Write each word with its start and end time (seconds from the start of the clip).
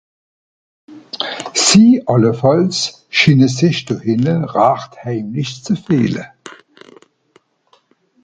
Sie 1.65 1.89
àllefàlls 2.13 2.79
schiine 3.15 3.47
sich 3.57 3.79
do 3.87 3.95
hìnne 4.05 4.35
rächt 4.53 4.91
heimisch 5.03 5.53
ze 5.65 5.73
fìehle. 5.85 6.25